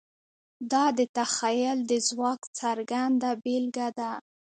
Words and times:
دا 0.71 0.85
د 0.97 0.99
تخیل 1.17 1.77
د 1.91 1.93
ځواک 2.07 2.41
څرګنده 2.59 3.29
بېلګه 3.43 3.87
ده. 3.99 4.11